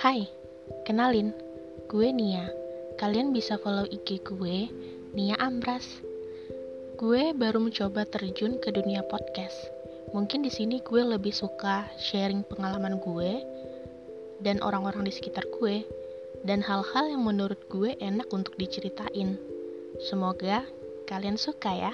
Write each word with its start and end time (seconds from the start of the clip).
Hai, 0.00 0.24
kenalin, 0.88 1.36
gue 1.84 2.08
Nia. 2.08 2.48
Kalian 2.96 3.36
bisa 3.36 3.60
follow 3.60 3.84
IG 3.84 4.24
gue, 4.24 4.72
Nia 5.12 5.36
Ambras. 5.36 5.84
Gue 6.96 7.36
baru 7.36 7.60
mencoba 7.60 8.08
terjun 8.08 8.56
ke 8.64 8.72
dunia 8.72 9.04
podcast. 9.04 9.60
Mungkin 10.16 10.40
di 10.40 10.48
sini 10.48 10.80
gue 10.80 11.04
lebih 11.04 11.36
suka 11.36 11.84
sharing 12.00 12.48
pengalaman 12.48 12.96
gue 12.96 13.44
dan 14.40 14.64
orang-orang 14.64 15.04
di 15.04 15.12
sekitar 15.12 15.44
gue 15.60 15.84
dan 16.48 16.64
hal-hal 16.64 17.04
yang 17.04 17.20
menurut 17.20 17.60
gue 17.68 17.92
enak 18.00 18.32
untuk 18.32 18.56
diceritain. 18.56 19.36
Semoga 20.08 20.64
kalian 21.12 21.36
suka 21.36 21.76
ya. 21.76 21.92